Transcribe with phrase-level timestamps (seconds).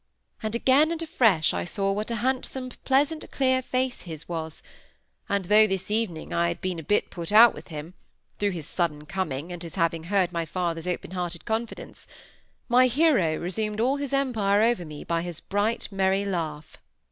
[0.41, 4.63] And again and afresh I saw what a handsome pleasant clear face his was;
[5.29, 9.05] and though this evening I had been a bit put out with him—through his sudden
[9.05, 14.63] coming, and his having heard my father's open hearted confidence—my hero resumed all his empire
[14.63, 16.77] over me by his bright merry laugh.